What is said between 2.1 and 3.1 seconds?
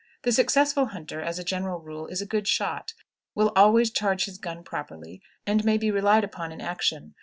a good shot,